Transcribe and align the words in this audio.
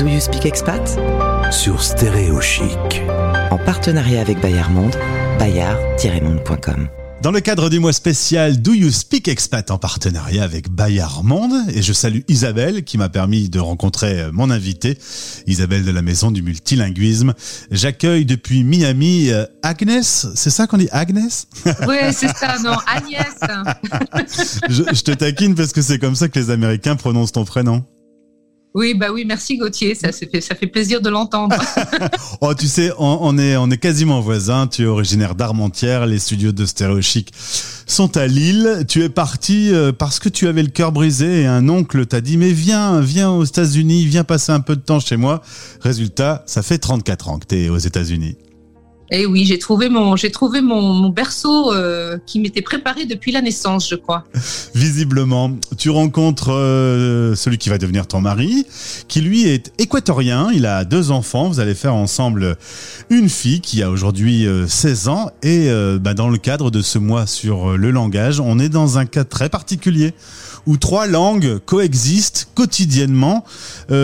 Do 0.00 0.06
You 0.06 0.18
Speak 0.18 0.46
Expat? 0.46 0.98
Sur 1.52 1.82
Stéréo 1.82 2.40
Chic. 2.40 3.02
En 3.50 3.58
partenariat 3.58 4.22
avec 4.22 4.40
Bayard 4.40 4.72
Monde, 4.72 4.96
bayard-monde.com. 5.38 6.88
Dans 7.20 7.30
le 7.30 7.40
cadre 7.40 7.68
du 7.68 7.80
mois 7.80 7.92
spécial 7.92 8.62
Do 8.62 8.72
You 8.72 8.90
Speak 8.90 9.28
Expat 9.28 9.70
en 9.70 9.76
partenariat 9.76 10.42
avec 10.42 10.70
Bayard 10.70 11.22
Monde, 11.22 11.52
et 11.74 11.82
je 11.82 11.92
salue 11.92 12.20
Isabelle 12.28 12.82
qui 12.84 12.96
m'a 12.96 13.10
permis 13.10 13.50
de 13.50 13.60
rencontrer 13.60 14.32
mon 14.32 14.48
invité, 14.48 14.96
Isabelle 15.46 15.84
de 15.84 15.90
la 15.90 16.00
Maison 16.00 16.30
du 16.30 16.40
Multilinguisme. 16.40 17.34
J'accueille 17.70 18.24
depuis 18.24 18.64
Miami 18.64 19.28
euh, 19.30 19.44
Agnès, 19.62 20.28
c'est 20.34 20.48
ça 20.48 20.66
qu'on 20.66 20.78
dit 20.78 20.88
Agnès 20.92 21.46
Oui, 21.86 21.96
c'est 22.12 22.34
ça, 22.34 22.56
non, 22.64 22.78
Agnès. 22.86 24.26
je, 24.70 24.82
je 24.94 25.02
te 25.02 25.10
taquine 25.10 25.54
parce 25.54 25.74
que 25.74 25.82
c'est 25.82 25.98
comme 25.98 26.14
ça 26.14 26.30
que 26.30 26.38
les 26.38 26.48
Américains 26.48 26.96
prononcent 26.96 27.32
ton 27.32 27.44
prénom. 27.44 27.84
Oui, 28.72 28.94
bah 28.94 29.08
oui, 29.12 29.24
merci 29.26 29.56
Gauthier, 29.56 29.96
ça, 29.96 30.12
fait, 30.12 30.40
ça 30.40 30.54
fait 30.54 30.68
plaisir 30.68 31.00
de 31.00 31.10
l'entendre. 31.10 31.56
oh, 32.40 32.54
tu 32.54 32.68
sais, 32.68 32.92
on, 32.98 33.36
est, 33.36 33.56
on 33.56 33.68
est 33.68 33.78
quasiment 33.78 34.20
voisins. 34.20 34.68
Tu 34.68 34.82
es 34.82 34.86
originaire 34.86 35.34
d'Armentières, 35.34 36.06
les 36.06 36.20
studios 36.20 36.52
de 36.52 36.64
Stéréo 36.64 37.02
Chic 37.02 37.32
sont 37.34 38.16
à 38.16 38.28
Lille. 38.28 38.84
Tu 38.88 39.02
es 39.02 39.08
parti 39.08 39.74
euh, 39.74 39.90
parce 39.90 40.20
que 40.20 40.28
tu 40.28 40.46
avais 40.46 40.62
le 40.62 40.68
cœur 40.68 40.92
brisé 40.92 41.42
et 41.42 41.46
un 41.46 41.68
oncle 41.68 42.06
t'a 42.06 42.20
dit 42.20 42.36
mais 42.36 42.52
viens, 42.52 43.00
viens 43.00 43.30
aux 43.30 43.44
États-Unis, 43.44 44.06
viens 44.06 44.22
passer 44.22 44.52
un 44.52 44.60
peu 44.60 44.76
de 44.76 44.82
temps 44.82 45.00
chez 45.00 45.16
moi. 45.16 45.42
Résultat, 45.80 46.44
ça 46.46 46.62
fait 46.62 46.78
34 46.78 47.28
ans 47.28 47.38
que 47.40 47.46
tu 47.46 47.56
es 47.56 47.68
aux 47.68 47.78
États-Unis. 47.78 48.36
Eh 49.12 49.26
oui, 49.26 49.44
j'ai 49.44 49.58
trouvé 49.58 49.88
mon, 49.88 50.14
j'ai 50.14 50.30
trouvé 50.30 50.60
mon, 50.60 51.08
berceau 51.08 51.74
euh, 51.74 52.16
qui 52.26 52.38
m'était 52.38 52.62
préparé 52.62 53.06
depuis 53.06 53.32
la 53.32 53.42
naissance, 53.42 53.88
je 53.88 53.96
crois. 53.96 54.24
Visiblement, 54.74 55.50
tu 55.76 55.90
rencontres 55.90 56.52
euh, 56.52 57.34
celui 57.34 57.58
qui 57.58 57.70
va 57.70 57.78
devenir 57.78 58.06
ton 58.06 58.20
mari, 58.20 58.66
qui 59.08 59.20
lui 59.20 59.48
est 59.48 59.72
équatorien. 59.78 60.50
Il 60.52 60.64
a 60.64 60.84
deux 60.84 61.10
enfants. 61.10 61.48
Vous 61.48 61.58
allez 61.58 61.74
faire 61.74 61.94
ensemble 61.94 62.56
une 63.08 63.28
fille 63.28 63.60
qui 63.60 63.82
a 63.82 63.90
aujourd'hui 63.90 64.46
16 64.68 65.08
euh, 65.08 65.10
ans. 65.10 65.30
Et 65.42 65.68
bah, 66.00 66.14
dans 66.14 66.28
le 66.28 66.38
cadre 66.38 66.70
de 66.70 66.80
ce 66.80 66.98
mois 66.98 67.26
sur 67.26 67.76
le 67.76 67.90
langage, 67.90 68.38
on 68.38 68.60
est 68.60 68.68
dans 68.68 68.98
un 68.98 69.06
cas 69.06 69.24
très 69.24 69.48
particulier 69.48 70.14
où 70.66 70.76
trois 70.76 71.06
langues 71.06 71.58
coexistent 71.58 72.48
quotidiennement, 72.54 73.44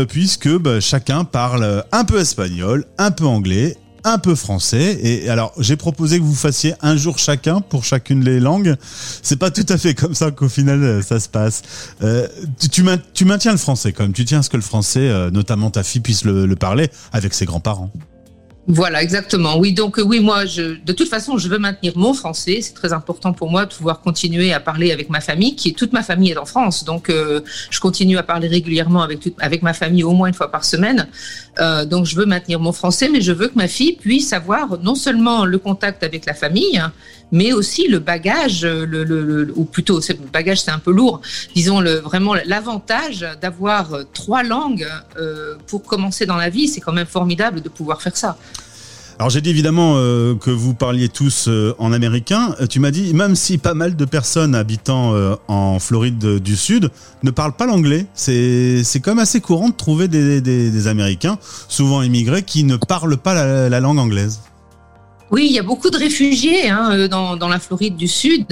puisque 0.09 0.49
bah, 0.49 0.81
chacun 0.81 1.25
parle 1.25 1.85
un 1.93 2.05
peu 2.05 2.19
espagnol, 2.19 2.87
un 2.99 3.11
peu 3.11 3.25
anglais 3.25 3.77
un 4.07 4.19
peu 4.19 4.35
français. 4.35 4.99
Et 5.03 5.29
alors, 5.29 5.53
j'ai 5.59 5.77
proposé 5.77 6.19
que 6.19 6.25
vous 6.25 6.35
fassiez 6.35 6.75
un 6.81 6.97
jour 6.97 7.19
chacun 7.19 7.61
pour 7.61 7.85
chacune 7.85 8.21
des 8.21 8.41
langues. 8.41 8.77
C'est 9.23 9.37
pas 9.37 9.51
tout 9.51 9.67
à 9.69 9.77
fait 9.77 9.95
comme 9.95 10.15
ça 10.15 10.31
qu'au 10.31 10.49
final 10.49 10.83
euh, 10.83 11.03
ça 11.03 11.21
se 11.21 11.29
passe. 11.29 11.63
Euh, 12.03 12.29
tu, 12.59 12.83
tu, 13.13 13.25
maintiens 13.25 13.53
le 13.53 13.59
français 13.59 13.93
quand 13.93 14.05
même. 14.05 14.13
Tu 14.13 14.25
tiens 14.25 14.39
à 14.39 14.43
ce 14.43 14.49
que 14.49 14.57
le 14.57 14.63
français, 14.63 15.09
euh, 15.09 15.31
notamment 15.31 15.71
ta 15.71 15.83
fille, 15.83 16.01
puisse 16.01 16.25
le 16.25 16.55
parler 16.57 16.89
avec 17.13 17.35
ses 17.35 17.45
grands-parents. 17.45 17.91
Voilà, 18.69 19.01
exactement. 19.01 19.59
Oui, 19.59 19.73
donc 19.73 19.97
euh, 19.97 20.03
oui, 20.03 20.19
moi, 20.19 20.45
je, 20.45 20.77
de 20.85 20.93
toute 20.93 21.09
façon, 21.09 21.39
je 21.39 21.49
veux 21.49 21.59
maintenir 21.59 21.93
mon 21.95 22.13
français. 22.15 22.59
C'est 22.63 22.75
très 22.75 22.93
important 22.93 23.33
pour 23.33 23.49
moi 23.49 23.65
de 23.65 23.73
pouvoir 23.73 24.01
continuer 24.01 24.53
à 24.53 24.59
parler 24.59 24.91
avec 24.91 25.09
ma 25.09 25.21
famille, 25.21 25.55
qui 25.55 25.73
toute 25.73 25.93
ma 25.93 26.03
famille 26.03 26.33
est 26.33 26.37
en 26.37 26.47
France. 26.47 26.83
Donc, 26.83 27.09
euh, 27.09 27.43
je 27.71 27.79
continue 27.79 28.19
à 28.19 28.25
parler 28.25 28.49
régulièrement 28.49 29.03
avec 29.03 29.21
avec 29.39 29.63
ma 29.63 29.73
famille 29.73 30.03
au 30.03 30.11
moins 30.13 30.27
une 30.27 30.35
fois 30.35 30.51
par 30.51 30.65
semaine. 30.65 31.07
Euh, 31.61 31.85
donc, 31.85 32.07
je 32.07 32.17
veux 32.17 32.27
maintenir 32.27 32.59
mon 32.59 32.73
français, 32.73 33.09
mais 33.09 33.21
je 33.21 33.31
veux 33.31 33.47
que 33.47 33.55
ma 33.55 33.69
fille 33.69 33.93
puisse 33.93 34.33
avoir 34.33 34.79
non 34.83 34.97
seulement 34.97 35.45
le 35.45 35.59
contact 35.59 36.03
avec 36.03 36.27
la 36.27 36.35
famille, 36.35 36.83
mais 37.31 37.53
aussi 37.53 37.87
le 37.87 38.01
bagage, 38.01 38.65
le, 38.65 39.05
le, 39.05 39.53
ou 39.55 39.65
plutôt, 39.65 40.01
le 40.01 40.31
bagage, 40.33 40.63
c'est 40.63 40.73
un 40.73 40.81
peu 40.81 40.91
lourd. 40.91 41.21
Disons 41.55 41.79
le 41.81 41.95
vraiment 41.99 42.35
l'avantage 42.45 43.25
d'avoir 43.41 43.91
trois 44.13 44.43
langues 44.43 44.89
pour 45.69 45.85
commencer 45.85 46.27
dans 46.27 46.37
la 46.37 46.51
vie. 46.51 46.67
C'est 46.67 46.81
quand 46.81 46.93
même 46.93 47.07
formidable 47.07 47.61
de 47.61 47.69
pouvoir 47.69 48.03
faire 48.03 48.17
ça. 48.17 48.37
Alors 49.19 49.31
j'ai 49.31 49.41
dit 49.41 49.49
évidemment 49.49 49.95
euh, 49.97 50.35
que 50.35 50.51
vous 50.51 50.75
parliez 50.75 51.09
tous 51.09 51.47
euh, 51.49 51.75
en 51.79 51.93
américain. 51.93 52.55
Euh, 52.61 52.67
tu 52.67 52.81
m'as 52.81 52.91
dit 52.91 53.15
même 53.15 53.35
si 53.35 53.57
pas 53.57 53.73
mal 53.73 53.97
de 53.97 54.05
personnes 54.05 54.55
habitant 54.55 55.15
en 55.49 55.79
Floride 55.79 56.39
du 56.39 56.57
Sud 56.57 56.91
ne 57.23 57.31
parlent 57.31 57.55
pas 57.55 57.67
l'anglais, 57.67 58.07
c'est 58.15 58.85
quand 59.03 59.13
même 59.13 59.19
assez 59.19 59.41
courant 59.41 59.71
de 59.71 59.75
trouver 59.75 60.09
des, 60.09 60.87
Américains, 60.87 61.39
souvent 61.69 62.03
immigrés, 62.03 62.43
qui 62.43 62.65
ne 62.65 62.77
parlent 62.77 63.17
pas 63.17 63.35
la 63.69 63.81
langue 63.81 63.99
anglaise. 63.99 64.41
Oui, 65.31 65.47
il 65.49 65.53
y 65.53 65.59
a 65.59 65.63
beaucoup 65.63 65.91
de 65.91 65.97
réfugiés 65.97 66.69
hein, 66.69 67.09
dans, 67.09 67.37
dans, 67.37 67.49
la 67.49 67.59
Floride 67.59 67.97
du 67.97 68.07
Sud 68.07 68.47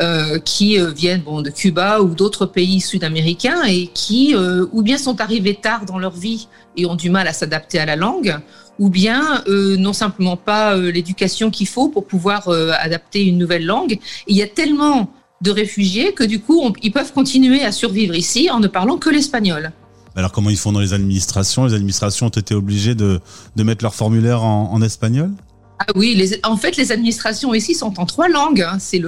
euh, 0.00 0.38
qui 0.40 0.76
viennent 0.96 1.22
bon, 1.22 1.42
de 1.42 1.50
Cuba 1.50 2.00
ou 2.00 2.08
d'autres 2.08 2.44
pays 2.44 2.80
sud-américains 2.80 3.62
et 3.64 3.86
qui 3.86 4.34
euh, 4.34 4.66
ou 4.72 4.82
bien 4.82 4.98
sont 4.98 5.20
arrivés 5.20 5.54
tard 5.54 5.84
dans 5.84 5.98
leur 5.98 6.12
vie 6.12 6.48
et 6.76 6.86
ont 6.86 6.94
du 6.94 7.10
mal 7.10 7.28
à 7.28 7.32
s'adapter 7.32 7.78
à 7.78 7.86
la 7.86 7.96
langue, 7.96 8.36
ou 8.78 8.88
bien 8.88 9.42
euh, 9.48 9.76
non 9.76 9.92
simplement 9.92 10.36
pas 10.36 10.76
euh, 10.76 10.90
l'éducation 10.90 11.50
qu'il 11.50 11.66
faut 11.66 11.88
pour 11.88 12.06
pouvoir 12.06 12.48
euh, 12.48 12.70
adapter 12.78 13.24
une 13.24 13.38
nouvelle 13.38 13.66
langue. 13.66 13.98
il 14.26 14.36
y 14.36 14.42
a 14.42 14.46
tellement 14.46 15.10
de 15.40 15.50
réfugiés 15.50 16.12
que 16.14 16.24
du 16.24 16.40
coup, 16.40 16.72
ils 16.82 16.92
peuvent 16.92 17.12
continuer 17.12 17.64
à 17.64 17.72
survivre 17.72 18.14
ici 18.14 18.50
en 18.50 18.60
ne 18.60 18.66
parlant 18.66 18.96
que 18.96 19.10
l'espagnol. 19.10 19.72
Alors 20.16 20.32
comment 20.32 20.50
ils 20.50 20.56
font 20.56 20.72
dans 20.72 20.80
les 20.80 20.94
administrations? 20.94 21.64
Les 21.64 21.74
administrations 21.74 22.26
ont 22.26 22.30
été 22.30 22.54
obligées 22.54 22.96
de, 22.96 23.20
de 23.54 23.62
mettre 23.62 23.84
leur 23.84 23.94
formulaire 23.94 24.42
en, 24.42 24.72
en 24.72 24.82
espagnol? 24.82 25.30
Ah 25.78 25.86
oui, 25.94 26.14
les, 26.14 26.40
en 26.44 26.56
fait, 26.56 26.76
les 26.76 26.92
administrations 26.92 27.54
ici 27.54 27.74
sont 27.74 27.98
en 28.00 28.06
trois 28.06 28.28
langues. 28.28 28.62
Hein. 28.62 28.78
C'est 28.80 29.00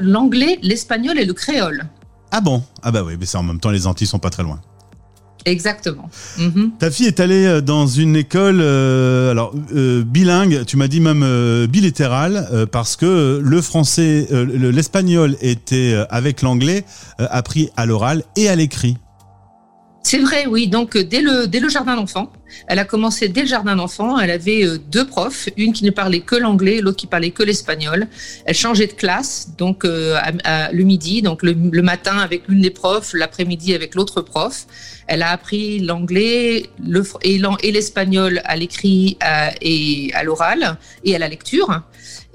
l'anglais, 0.00 0.58
l'espagnol 0.62 1.18
et 1.18 1.24
le 1.24 1.32
créole. 1.32 1.86
Ah 2.30 2.40
bon? 2.40 2.62
Ah 2.82 2.90
bah 2.90 3.02
oui, 3.04 3.14
mais 3.18 3.26
c'est 3.26 3.38
en 3.38 3.42
même 3.42 3.60
temps, 3.60 3.70
les 3.70 3.86
Antilles 3.86 4.06
sont 4.06 4.18
pas 4.18 4.30
très 4.30 4.42
loin. 4.42 4.60
Exactement. 5.44 6.08
Mhm. 6.38 6.72
Ta 6.78 6.90
fille 6.90 7.06
est 7.06 7.20
allée 7.20 7.46
euh, 7.46 7.60
dans 7.60 7.86
une 7.86 8.16
école, 8.16 8.60
euh, 8.60 9.32
alors 9.32 9.52
euh, 9.74 10.04
bilingue, 10.04 10.64
tu 10.66 10.76
m'as 10.76 10.88
dit 10.88 11.00
même 11.00 11.66
bilittéral, 11.66 12.68
parce 12.70 12.96
que 12.96 13.40
le 13.42 13.62
français, 13.62 14.28
l'espagnol 14.30 15.36
était 15.40 15.96
avec 16.10 16.42
l'anglais 16.42 16.84
appris 17.18 17.70
à 17.76 17.86
l'oral 17.86 18.22
et 18.36 18.48
à 18.48 18.56
l'écrit. 18.56 18.96
C'est 20.12 20.18
vrai, 20.18 20.44
oui. 20.46 20.68
Donc 20.68 20.98
dès 20.98 21.22
le 21.22 21.46
dès 21.46 21.58
le 21.58 21.70
jardin 21.70 21.96
d'enfants, 21.96 22.30
elle 22.66 22.78
a 22.78 22.84
commencé 22.84 23.30
dès 23.30 23.40
le 23.40 23.46
jardin 23.46 23.76
d'enfants. 23.76 24.18
Elle 24.18 24.30
avait 24.30 24.62
deux 24.90 25.06
profs, 25.06 25.48
une 25.56 25.72
qui 25.72 25.86
ne 25.86 25.90
parlait 25.90 26.20
que 26.20 26.36
l'anglais, 26.36 26.82
l'autre 26.82 26.98
qui 26.98 27.06
parlait 27.06 27.30
que 27.30 27.42
l'espagnol. 27.42 28.06
Elle 28.44 28.54
changeait 28.54 28.88
de 28.88 28.92
classe, 28.92 29.52
donc 29.56 29.84
le 29.84 30.82
midi, 30.82 31.22
donc 31.22 31.42
le, 31.42 31.54
matin 31.80 32.18
avec 32.18 32.46
l'une 32.46 32.60
des 32.60 32.68
profs, 32.68 33.14
l'après-midi 33.14 33.74
avec 33.74 33.94
l'autre 33.94 34.20
prof. 34.20 34.66
Elle 35.06 35.22
a 35.22 35.30
appris 35.30 35.78
l'anglais 35.78 36.66
le, 36.86 37.02
et 37.22 37.72
l'espagnol 37.72 38.40
à 38.44 38.56
l'écrit 38.56 39.16
euh, 39.24 39.48
et 39.60 40.10
à 40.14 40.22
l'oral 40.24 40.76
et 41.04 41.14
à 41.14 41.18
la 41.18 41.28
lecture. 41.28 41.82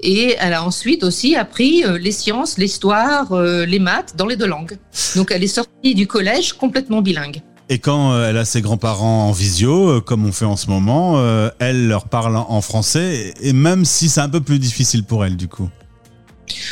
Et 0.00 0.36
elle 0.38 0.52
a 0.52 0.64
ensuite 0.64 1.02
aussi 1.02 1.34
appris 1.36 1.84
euh, 1.84 1.98
les 1.98 2.12
sciences, 2.12 2.58
l'histoire, 2.58 3.32
euh, 3.32 3.64
les 3.64 3.78
maths 3.78 4.16
dans 4.16 4.26
les 4.26 4.36
deux 4.36 4.46
langues. 4.46 4.78
Donc 5.16 5.30
elle 5.30 5.42
est 5.42 5.46
sortie 5.46 5.94
du 5.94 6.06
collège 6.06 6.52
complètement 6.52 7.02
bilingue. 7.02 7.40
Et 7.68 7.78
quand 7.78 8.18
elle 8.22 8.38
a 8.38 8.44
ses 8.44 8.62
grands-parents 8.62 9.28
en 9.28 9.32
visio, 9.32 10.00
comme 10.00 10.24
on 10.24 10.32
fait 10.32 10.46
en 10.46 10.56
ce 10.56 10.68
moment, 10.68 11.22
elle 11.58 11.86
leur 11.86 12.08
parle 12.08 12.36
en 12.36 12.60
français, 12.62 13.34
et 13.42 13.52
même 13.52 13.84
si 13.84 14.08
c'est 14.08 14.20
un 14.20 14.28
peu 14.28 14.40
plus 14.40 14.58
difficile 14.58 15.04
pour 15.04 15.24
elle 15.24 15.36
du 15.36 15.48
coup. 15.48 15.68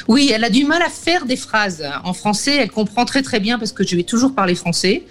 Oui, 0.09 0.31
elle 0.33 0.45
a 0.45 0.51
du 0.51 0.65
mal 0.65 0.83
à 0.83 0.89
faire 0.89 1.27
des 1.27 1.37
phrases. 1.37 1.85
En 2.05 2.13
français, 2.13 2.57
elle 2.57 2.71
comprend 2.71 3.05
très 3.05 3.23
très 3.23 3.41
bien 3.41 3.59
parce 3.59 3.73
que 3.73 3.87
je 3.87 3.97
vais 3.97 4.03
toujours 4.03 4.35
parler 4.35 4.55
français. 4.55 5.05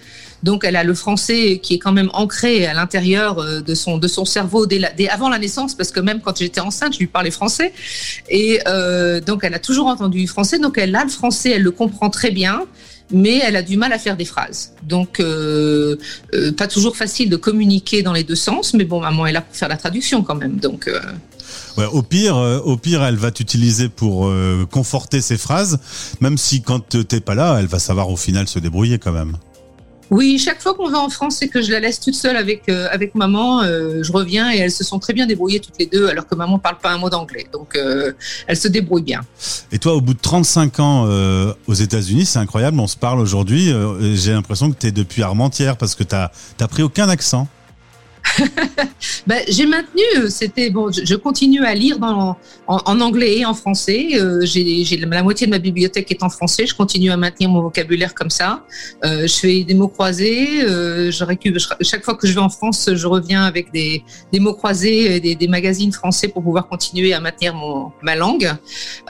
Donc, 0.44 0.63
elle 0.63 0.75
a 0.75 0.84
le 0.84 0.94
français 0.94 1.59
qui 1.62 1.75
est 1.75 1.79
quand 1.79 1.94
même 1.94 2.09
ancré 2.13 2.68
à 2.68 2.74
l'intérieur 2.74 3.40
euh, 3.40 3.62
de 3.62 3.74
son, 3.74 3.97
de 3.97 4.07
son 4.07 4.25
cerveau 4.25 4.68
dès, 4.68 4.79
avant 5.09 5.29
la 5.29 5.40
naissance, 5.40 5.74
parce 5.74 5.91
que 5.91 6.00
même 6.00 6.22
quand 6.22 6.38
j'étais 6.38 6.59
enceinte, 6.59 6.94
je 6.94 7.00
lui 7.00 7.07
parlais 7.07 7.31
français. 7.31 7.74
Et 8.29 8.59
euh, 8.68 9.19
donc, 9.22 9.44
elle 9.44 9.53
a 9.53 9.59
toujours 9.59 9.88
entendu 9.88 10.28
français. 10.28 10.59
Donc, 10.59 10.78
elle 10.78 10.95
a 10.95 11.03
le 11.03 11.09
français, 11.09 11.51
elle 11.51 11.63
le 11.63 11.72
comprend 11.72 12.09
très 12.09 12.31
bien 12.31 12.62
mais 13.11 13.39
elle 13.43 13.55
a 13.55 13.61
du 13.61 13.77
mal 13.77 13.93
à 13.93 13.99
faire 13.99 14.17
des 14.17 14.25
phrases. 14.25 14.73
Donc, 14.83 15.19
euh, 15.19 15.95
pas 16.57 16.67
toujours 16.67 16.97
facile 16.97 17.29
de 17.29 17.38
communiquer 17.38 18.03
dans 18.03 18.13
les 18.13 18.24
deux 18.24 18.35
sens, 18.35 18.74
mais 18.74 18.83
bon, 18.83 19.01
maman 19.01 19.25
est 19.25 19.31
là 19.31 19.41
pour 19.41 19.56
faire 19.56 19.69
la 19.69 19.77
traduction 19.77 20.24
quand 20.24 20.35
même. 20.35 20.57
Donc, 20.57 20.89
au 21.77 22.01
pire, 22.01 22.38
au 22.38 22.77
pire, 22.77 23.03
elle 23.03 23.18
va 23.18 23.31
t'utiliser 23.31 23.89
pour 23.89 24.31
conforter 24.71 25.21
ses 25.21 25.38
phrases, 25.38 25.80
même 26.21 26.38
si 26.38 26.62
quand 26.62 26.97
t'es 27.07 27.19
pas 27.19 27.35
là, 27.35 27.57
elle 27.59 27.68
va 27.68 27.80
savoir 27.80 28.09
au 28.09 28.18
final 28.18 28.47
se 28.47 28.59
débrouiller 28.59 28.97
quand 28.97 29.12
même. 29.12 29.38
Oui, 30.12 30.38
chaque 30.38 30.62
fois 30.62 30.75
qu'on 30.75 30.90
va 30.90 31.00
en 31.00 31.10
France 31.10 31.42
et 31.42 31.48
que 31.48 31.62
je 31.62 31.72
la 31.72 31.80
laisse 31.80 32.00
toute 32.00 32.13
seule 32.13 32.38
avec, 32.38 32.69
euh, 32.69 32.88
maman, 33.16 33.63
euh, 33.63 34.04
je 34.04 34.12
reviens 34.12 34.52
et 34.52 34.57
elles 34.57 34.72
se 34.72 34.84
sont 34.84 35.00
très 35.00 35.13
bien 35.13 35.25
débrouillées 35.25 35.60
toutes 35.60 35.78
les 35.80 35.88
deux, 35.88 36.07
alors 36.07 36.28
que 36.28 36.36
maman 36.36 36.60
parle 36.60 36.78
pas 36.78 36.92
un 36.92 36.98
mot 36.98 37.10
d'anglais. 37.10 37.48
Donc, 37.52 37.75
euh, 37.75 38.12
elles 38.48 38.57
se 38.57 38.68
débrouillent 38.68 39.04
bien. 39.04 39.22
Et 39.72 39.80
toi, 39.80 39.94
au 39.94 40.02
bout 40.02 40.13
de 40.13 40.19
35 40.19 40.80
ans 40.80 41.07
aux 41.68 41.74
États-Unis, 41.74 42.25
c'est 42.25 42.40
incroyable, 42.40 42.80
on 42.80 42.88
se 42.88 42.98
parle 42.98 43.19
aujourd'hui. 43.19 43.74
J'ai 44.16 44.31
l'impression 44.31 44.72
que 44.72 44.78
tu 44.80 44.88
es 44.88 44.92
depuis 44.92 45.24
Armentières 45.24 45.78
parce 45.78 45.96
que 45.96 46.04
tu 46.04 46.16
n'as 46.16 46.68
pris 46.68 46.84
aucun 46.84 47.10
accent. 47.10 47.48
ben, 49.27 49.44
J'ai 49.48 49.66
maintenu, 49.66 50.01
c'était 50.30 50.69
bon, 50.69 50.92
je, 50.92 51.16
continue 51.16 51.63
à 51.66 51.74
lire 51.74 52.00
dans, 52.00 52.38
en, 52.68 53.01
anglais 53.01 53.39
et 53.39 53.45
en 53.45 53.54
français. 53.54 54.10
Euh, 54.16 54.45
j'ai 54.45 54.98
la 54.98 55.24
moitié 55.24 55.48
de 55.48 55.51
ma 55.51 55.60
bibliothèque 55.60 56.12
est 56.12 56.24
en 56.24 56.30
français. 56.30 56.66
Je 56.66 56.75
continue 56.75 57.12
à 57.12 57.18
maintenir 57.18 57.50
mon 57.50 57.62
vocabulaire 57.62 58.13
comme 58.13 58.30
ça. 58.30 58.66
Euh, 59.04 59.27
je 59.27 59.33
fais 59.33 59.63
des 59.63 59.74
mots 59.74 59.88
croisés. 59.88 60.63
Euh, 60.63 61.12
je 61.12 61.24
récupère, 61.24 61.62
chaque 61.81 62.04
fois 62.04 62.16
que 62.16 62.27
je 62.27 62.33
vais 62.33 62.39
en 62.39 62.50
France, 62.50 62.89
je 62.94 63.07
reviens 63.07 63.44
avec 63.44 63.72
des, 63.72 64.04
des 64.31 64.39
mots 64.39 64.54
croisés, 64.54 65.19
des, 65.19 65.36
des, 65.36 65.48
magazines 65.48 65.92
français 65.92 66.28
pour 66.28 66.44
pouvoir 66.44 66.68
continuer 66.68 67.13
à 67.13 67.19
maintenir 67.19 67.54
mon, 67.54 67.92
ma 68.01 68.16
langue. 68.16 68.51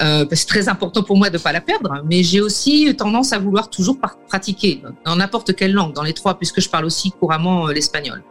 Euh, 0.01 0.25
c'est 0.31 0.47
très 0.47 0.69
important 0.69 1.03
pour 1.03 1.17
moi 1.17 1.29
de 1.29 1.37
pas 1.37 1.51
la 1.51 1.61
perdre. 1.61 2.03
Mais 2.05 2.23
j'ai 2.23 2.41
aussi 2.41 2.93
tendance 2.95 3.33
à 3.33 3.39
vouloir 3.39 3.69
toujours 3.69 3.97
pratiquer 4.27 4.81
dans 5.05 5.15
n'importe 5.15 5.55
quelle 5.55 5.73
langue, 5.73 5.93
dans 5.93 6.03
les 6.03 6.13
trois, 6.13 6.37
puisque 6.37 6.61
je 6.61 6.69
parle 6.69 6.85
aussi 6.85 7.11
couramment 7.11 7.67
l'espagnol. 7.67 8.23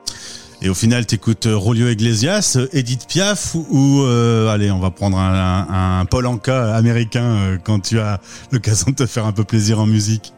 Et 0.64 0.70
au 0.70 0.74
final, 0.74 1.04
t'écoutes 1.04 1.44
euh, 1.44 1.54
Rolio 1.54 1.90
Iglesias, 1.90 2.54
euh, 2.56 2.68
Edith 2.72 3.06
Piaf 3.06 3.54
ou, 3.54 4.00
euh, 4.00 4.48
allez, 4.48 4.70
on 4.70 4.78
va 4.78 4.90
prendre 4.90 5.18
un, 5.18 6.00
un, 6.00 6.06
Paul 6.06 6.24
Anka 6.24 6.74
américain 6.74 7.58
quand 7.62 7.80
tu 7.80 8.00
as 8.00 8.18
l'occasion 8.50 8.86
de 8.88 8.94
te 8.94 9.04
faire 9.04 9.26
un 9.26 9.32
peu 9.32 9.44
plaisir 9.44 9.78
en 9.78 9.84
musique 9.84 10.32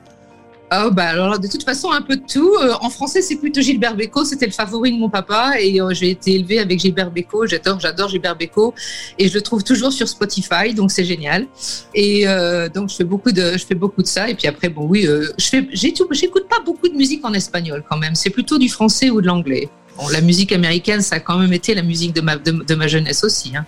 Oh 0.74 0.90
bah 0.90 1.04
alors 1.04 1.38
de 1.38 1.46
toute 1.46 1.62
façon 1.62 1.92
un 1.92 2.02
peu 2.02 2.16
de 2.16 2.24
tout. 2.28 2.56
en 2.80 2.90
français 2.90 3.22
c'est 3.22 3.36
plutôt 3.36 3.60
Gilbert 3.60 3.94
Bécaud, 3.94 4.24
c'était 4.24 4.46
le 4.46 4.52
favori 4.52 4.90
de 4.90 4.98
mon 4.98 5.08
papa 5.08 5.52
et 5.60 5.78
j'ai 5.92 6.10
été 6.10 6.34
élevée 6.34 6.58
avec 6.58 6.80
Gilbert 6.80 7.12
Bécaud. 7.12 7.46
J'adore, 7.46 7.78
j'adore 7.78 8.08
Gilbert 8.08 8.34
Bécaud 8.34 8.74
et 9.16 9.28
je 9.28 9.34
le 9.34 9.42
trouve 9.42 9.62
toujours 9.62 9.92
sur 9.92 10.08
Spotify, 10.08 10.74
donc 10.74 10.90
c'est 10.90 11.04
génial. 11.04 11.46
Et 11.94 12.26
donc 12.74 12.90
je 12.90 12.96
fais 12.96 13.04
beaucoup 13.04 13.30
de, 13.30 13.52
je 13.52 13.64
fais 13.64 13.76
beaucoup 13.76 14.02
de 14.02 14.08
ça 14.08 14.28
et 14.28 14.34
puis 14.34 14.48
après 14.48 14.68
bon 14.68 14.88
oui, 14.88 15.06
je 15.38 15.44
fais, 15.46 15.68
j'écoute 15.72 16.48
pas 16.50 16.58
beaucoup 16.64 16.88
de 16.88 16.96
musique 16.96 17.24
en 17.24 17.32
espagnol 17.32 17.84
quand 17.88 17.98
même. 17.98 18.16
C'est 18.16 18.30
plutôt 18.30 18.58
du 18.58 18.68
français 18.68 19.08
ou 19.08 19.20
de 19.20 19.26
l'anglais 19.28 19.70
la 20.10 20.20
musique 20.20 20.52
américaine, 20.52 21.02
ça 21.02 21.16
a 21.16 21.20
quand 21.20 21.38
même 21.38 21.52
été 21.52 21.74
la 21.74 21.82
musique 21.82 22.14
de 22.14 22.20
ma, 22.20 22.36
de, 22.36 22.74
ma 22.74 22.88
jeunesse 22.88 23.24
aussi. 23.24 23.56
Hein. 23.56 23.64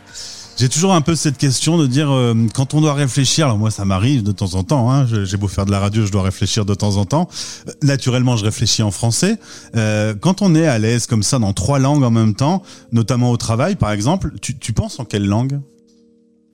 J'ai 0.59 0.69
toujours 0.69 0.93
un 0.93 1.03
peu 1.03 1.15
cette 1.15 1.39
question 1.39 1.79
de 1.79 1.87
dire 1.87 2.11
euh, 2.11 2.35
quand 2.53 2.75
on 2.75 2.81
doit 2.81 2.95
réfléchir. 2.95 3.47
Alors 3.47 3.59
moi, 3.59 3.71
ça 3.71 3.85
m'arrive 3.85 4.25
de 4.25 4.33
temps 4.33 4.55
en 4.55 4.65
temps. 4.65 4.91
Hein, 4.91 5.07
J'ai 5.25 5.37
beau 5.37 5.47
faire 5.47 5.67
de 5.67 5.71
la 5.71 5.79
radio, 5.79 6.05
je 6.05 6.11
dois 6.11 6.23
réfléchir 6.23 6.65
de 6.65 6.75
temps 6.75 6.97
en 6.97 7.05
temps. 7.05 7.29
Euh, 7.69 7.73
naturellement, 7.83 8.37
je 8.37 8.45
réfléchis 8.45 8.83
en 8.83 8.91
français. 8.91 9.39
Euh, 9.77 10.15
quand 10.21 10.43
on 10.43 10.57
est 10.57 10.67
à 10.67 10.79
l'aise 10.79 11.07
comme 11.07 11.23
ça 11.23 11.39
dans 11.39 11.53
trois 11.53 11.79
langues 11.79 12.03
en 12.03 12.11
même 12.11 12.35
temps, 12.35 12.65
notamment 12.91 13.31
au 13.31 13.37
travail, 13.37 13.77
par 13.77 13.93
exemple, 13.93 14.33
tu, 14.43 14.59
tu 14.59 14.73
penses 14.73 14.99
en 14.99 15.05
quelle 15.05 15.27
langue? 15.27 15.61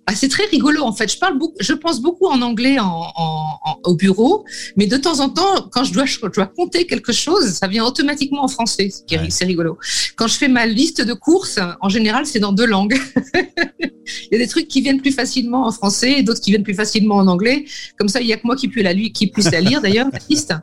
Ah, 0.06 0.15
c'est 0.15 0.29
très 0.29 0.44
rigolo 0.47 0.82
en 0.82 0.93
fait. 0.93 1.11
Je 1.11 1.19
parle 1.19 1.38
beaucoup, 1.38 1.56
je 1.61 1.73
pense 1.73 2.00
beaucoup 2.03 2.27
en 2.27 2.43
anglais 2.43 2.79
en, 2.79 3.63
au 3.84 3.94
bureau, 3.94 4.44
mais 4.76 4.86
de 4.86 4.96
temps 4.96 5.20
en 5.20 5.28
temps, 5.28 5.69
quand 5.70 5.84
je 5.84 5.92
dois, 5.92 6.04
je 6.04 6.19
dois 6.20 6.46
compter 6.46 6.86
quelque 6.86 7.12
chose, 7.12 7.44
ça 7.52 7.66
vient 7.66 7.84
automatiquement 7.84 8.44
en 8.44 8.48
français. 8.48 8.90
C'est 9.28 9.44
rigolo. 9.44 9.78
Quand 10.16 10.26
je 10.26 10.34
fais 10.34 10.48
ma 10.48 10.66
liste 10.66 11.00
de 11.02 11.12
courses, 11.12 11.58
en 11.81 11.88
général, 11.88 12.26
c'est 12.26 12.40
dans 12.40 12.52
deux 12.52 12.66
langues. 12.66 12.96
il 13.34 14.28
y 14.32 14.34
a 14.34 14.38
des 14.38 14.48
trucs 14.48 14.69
qui 14.69 14.81
viennent 14.81 15.00
plus 15.00 15.12
facilement 15.12 15.66
en 15.66 15.72
français 15.72 16.19
et 16.19 16.22
d'autres 16.22 16.40
qui 16.40 16.50
viennent 16.50 16.62
plus 16.62 16.75
facilement 16.75 17.16
en 17.16 17.26
anglais. 17.26 17.64
Comme 17.98 18.08
ça, 18.08 18.20
il 18.20 18.26
y 18.26 18.32
a 18.32 18.36
que 18.36 18.46
moi 18.46 18.56
qui 18.56 18.69
puis 18.69 18.82
la, 18.82 18.94
qui 18.94 19.28
puisse 19.28 19.50
la 19.50 19.60
lire 19.60 19.81
d'ailleurs 19.81 20.08
la 20.12 20.19
liste. 20.28 20.54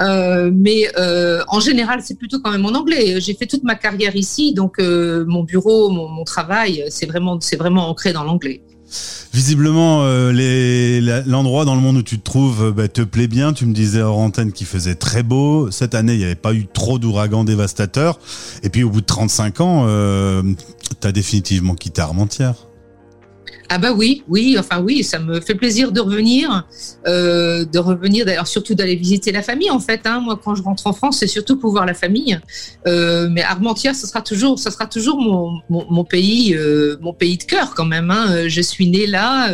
Euh, 0.00 0.50
mais 0.54 0.88
euh, 0.98 1.42
en 1.48 1.60
général, 1.60 2.00
c'est 2.02 2.16
plutôt 2.16 2.40
quand 2.40 2.50
même 2.50 2.64
en 2.64 2.74
anglais. 2.74 3.20
J'ai 3.20 3.34
fait 3.34 3.46
toute 3.46 3.64
ma 3.64 3.74
carrière 3.74 4.16
ici, 4.16 4.54
donc 4.54 4.78
euh, 4.78 5.24
mon 5.26 5.42
bureau, 5.44 5.90
mon, 5.90 6.08
mon 6.08 6.24
travail, 6.24 6.84
c'est 6.88 7.06
vraiment, 7.06 7.40
c'est 7.40 7.56
vraiment 7.56 7.88
ancré 7.88 8.12
dans 8.12 8.24
l'anglais. 8.24 8.62
Visiblement, 9.32 10.00
euh, 10.02 11.22
l'endroit 11.26 11.64
dans 11.64 11.74
le 11.74 11.80
monde 11.80 11.98
où 11.98 12.02
tu 12.02 12.18
te 12.18 12.24
trouves 12.24 12.64
euh, 12.64 12.72
bah, 12.72 12.88
te 12.88 13.02
plaît 13.02 13.26
bien. 13.26 13.52
Tu 13.52 13.66
me 13.66 13.74
disais 13.74 14.00
hors 14.00 14.18
antenne 14.18 14.52
qu'il 14.52 14.66
faisait 14.66 14.94
très 14.94 15.22
beau. 15.22 15.70
Cette 15.70 15.94
année, 15.94 16.14
il 16.14 16.18
n'y 16.18 16.24
avait 16.24 16.34
pas 16.34 16.54
eu 16.54 16.66
trop 16.66 16.98
d'ouragans 16.98 17.44
dévastateurs. 17.44 18.18
Et 18.62 18.70
puis, 18.70 18.82
au 18.82 18.90
bout 18.90 19.00
de 19.00 19.06
35 19.06 19.60
ans, 19.60 19.84
euh, 19.86 20.42
tu 21.00 21.06
as 21.06 21.12
définitivement 21.12 21.74
quitté 21.74 22.00
Armentières. 22.00 22.66
Ah 23.68 23.78
bah 23.78 23.92
oui, 23.92 24.22
oui, 24.28 24.56
enfin 24.58 24.80
oui, 24.80 25.02
ça 25.02 25.18
me 25.18 25.40
fait 25.40 25.54
plaisir 25.54 25.90
de 25.92 26.00
revenir, 26.00 26.66
euh, 27.06 27.64
de 27.64 27.78
revenir 27.78 28.24
d'ailleurs 28.24 28.46
surtout 28.46 28.74
d'aller 28.74 28.96
visiter 28.96 29.32
la 29.32 29.42
famille 29.42 29.70
en 29.70 29.80
fait. 29.80 30.02
Hein. 30.04 30.20
Moi, 30.20 30.38
quand 30.42 30.54
je 30.54 30.62
rentre 30.62 30.86
en 30.86 30.92
France, 30.92 31.18
c'est 31.18 31.26
surtout 31.26 31.56
pour 31.56 31.72
voir 31.72 31.86
la 31.86 31.94
famille. 31.94 32.38
Euh, 32.86 33.28
mais 33.30 33.42
Armentières, 33.42 33.94
ce 33.94 34.06
sera 34.06 34.20
toujours, 34.20 34.58
ça 34.58 34.70
sera 34.70 34.86
toujours 34.86 35.18
mon, 35.18 36.04
pays, 36.04 36.54
euh, 36.54 36.96
mon 37.00 37.12
pays 37.12 37.38
de 37.38 37.44
cœur 37.44 37.74
quand 37.74 37.86
même. 37.86 38.10
Hein. 38.10 38.48
Je 38.48 38.60
suis 38.60 38.88
née 38.88 39.06
là, 39.06 39.50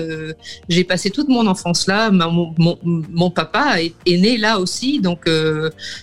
j'ai 0.69 0.85
passé 0.85 1.11
toute 1.11 1.29
mon 1.29 1.47
enfance 1.47 1.87
là. 1.87 2.11
Mon, 2.11 3.31
papa 3.31 3.77
est, 3.81 3.95
né 4.07 4.37
là 4.37 4.59
aussi, 4.59 5.01
donc 5.01 5.29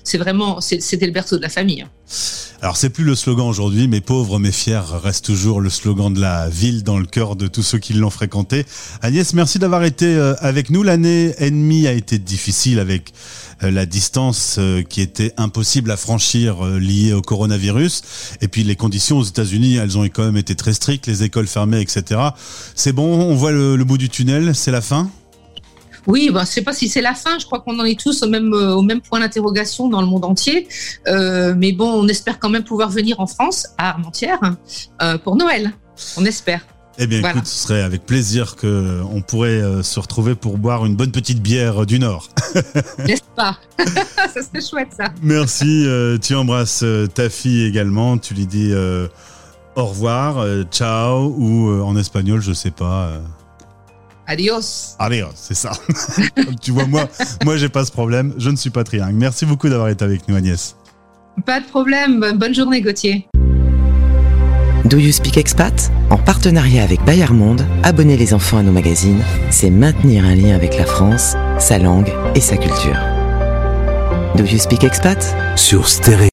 c'est 0.03 0.17
vraiment, 0.17 0.61
c'était 0.61 1.05
le 1.05 1.11
berceau 1.11 1.37
de 1.37 1.43
la 1.43 1.49
famille. 1.49 1.83
Hein. 1.83 1.89
Alors 2.61 2.75
c'est 2.75 2.89
plus 2.89 3.05
le 3.05 3.15
slogan 3.15 3.47
aujourd'hui, 3.47 3.87
mais 3.87 4.01
pauvres 4.01 4.37
mais 4.37 4.51
fiers 4.51 4.81
reste 5.01 5.23
toujours 5.23 5.61
le 5.61 5.69
slogan 5.69 6.13
de 6.13 6.19
la 6.19 6.49
ville 6.49 6.83
dans 6.83 6.97
le 6.97 7.05
cœur 7.05 7.37
de 7.37 7.47
tous 7.47 7.61
ceux 7.61 7.77
qui 7.77 7.93
l'ont 7.99 8.09
fréquenté. 8.09 8.65
Agnès, 9.01 9.33
merci 9.33 9.59
d'avoir 9.59 9.83
été 9.83 10.05
euh, 10.05 10.33
avec 10.39 10.69
nous. 10.69 10.83
L'année 10.83 11.33
ennemie 11.37 11.87
a 11.87 11.93
été 11.93 12.17
difficile 12.17 12.79
avec 12.79 13.13
euh, 13.63 13.71
la 13.71 13.85
distance 13.85 14.57
euh, 14.59 14.81
qui 14.81 15.01
était 15.01 15.33
impossible 15.37 15.91
à 15.91 15.97
franchir 15.97 16.63
liée 16.63 17.13
au 17.13 17.21
coronavirus. 17.21 18.01
Et 18.41 18.47
puis 18.47 18.63
les 18.63 18.75
conditions 18.75 19.17
aux 19.17 19.23
États-Unis, 19.23 19.75
elles 19.75 19.97
ont 19.97 20.03
quand 20.03 20.23
même 20.23 20.37
été 20.37 20.55
très 20.55 20.73
strictes, 20.73 21.07
les 21.07 21.23
écoles 21.23 21.47
fermées, 21.47 21.81
etc. 21.81 22.21
C'est 22.75 22.93
bon, 22.93 23.21
on 23.21 23.35
voit 23.35 23.51
le 23.51 23.83
bout 23.83 23.97
du 23.97 24.09
tunnel, 24.09 24.55
c'est 24.55 24.71
la 24.71 24.81
fin? 24.81 25.09
Oui, 26.07 26.29
bah, 26.31 26.39
je 26.39 26.49
ne 26.49 26.53
sais 26.53 26.61
pas 26.61 26.73
si 26.73 26.87
c'est 26.89 27.01
la 27.01 27.13
fin. 27.13 27.37
Je 27.37 27.45
crois 27.45 27.59
qu'on 27.59 27.77
en 27.79 27.85
est 27.85 27.99
tous 27.99 28.23
au 28.23 28.27
même, 28.27 29.01
point 29.01 29.19
d'interrogation 29.19 29.89
dans 29.89 30.01
le 30.01 30.07
monde 30.07 30.25
entier. 30.25 30.67
Mais 31.05 31.71
bon, 31.71 31.91
on 31.91 32.07
espère 32.07 32.39
quand 32.39 32.49
même 32.49 32.63
pouvoir 32.63 32.89
venir 32.89 33.19
en 33.19 33.27
France, 33.27 33.67
à 33.77 33.89
Armentières, 33.89 34.39
pour 35.23 35.35
Noël. 35.35 35.73
On 36.17 36.25
espère. 36.25 36.65
Eh 36.99 37.07
bien, 37.07 37.19
écoute, 37.19 37.45
ce 37.45 37.63
serait 37.63 37.81
avec 37.81 38.05
plaisir 38.05 38.57
que 38.57 39.01
on 39.11 39.21
pourrait 39.21 39.61
se 39.83 39.99
retrouver 39.99 40.35
pour 40.35 40.57
boire 40.57 40.85
une 40.85 40.95
bonne 40.95 41.11
petite 41.11 41.41
bière 41.41 41.85
du 41.85 41.97
Nord. 41.97 42.29
N'est-ce 42.99 43.21
pas? 43.35 43.57
Ça 44.33 44.41
serait 44.43 44.61
chouette, 44.61 44.89
ça. 44.95 45.05
Merci. 45.23 45.87
tu 46.21 46.35
embrasses 46.35 46.83
ta 47.13 47.29
fille 47.29 47.65
également. 47.65 48.17
Tu 48.17 48.33
lui 48.33 48.45
dis 48.45 48.73
au 49.75 49.85
revoir, 49.85 50.45
ciao, 50.71 51.33
ou 51.37 51.81
en 51.81 51.95
espagnol, 51.95 52.41
je 52.41 52.51
sais 52.51 52.71
pas. 52.71 53.21
Adios. 54.29 54.95
Adios, 54.99 55.31
c'est 55.33 55.55
ça. 55.55 55.71
tu 56.61 56.69
vois, 56.69 56.85
moi, 56.85 57.09
moi, 57.43 57.57
j'ai 57.57 57.67
pas 57.67 57.83
ce 57.83 57.91
problème. 57.91 58.35
Je 58.37 58.51
ne 58.51 58.55
suis 58.55 58.69
pas 58.69 58.83
trilingue. 58.83 59.15
Merci 59.15 59.47
beaucoup 59.47 59.69
d'avoir 59.69 59.89
été 59.89 60.05
avec 60.05 60.27
nous, 60.27 60.35
Agnès. 60.35 60.75
Pas 61.47 61.59
de 61.59 61.65
problème. 61.65 62.33
Bonne 62.35 62.53
journée, 62.53 62.79
Gauthier. 62.79 63.27
Do 64.85 64.97
You 64.97 65.11
Speak 65.11 65.37
Expat? 65.37 65.91
En 66.09 66.17
partenariat 66.17 66.83
avec 66.83 67.03
Bayard 67.03 67.33
Monde, 67.33 67.65
abonner 67.83 68.15
les 68.15 68.33
enfants 68.33 68.57
à 68.57 68.63
nos 68.63 68.71
magazines, 68.71 69.21
c'est 69.49 69.69
maintenir 69.69 70.23
un 70.25 70.35
lien 70.35 70.55
avec 70.55 70.77
la 70.77 70.85
France, 70.85 71.35
sa 71.59 71.77
langue 71.77 72.11
et 72.33 72.39
sa 72.39 72.55
culture. 72.55 72.97
Do 74.35 74.45
You 74.45 74.57
Speak 74.57 74.85
Expat? 74.85 75.35
Sur 75.57 75.87
Stéréo. 75.87 76.29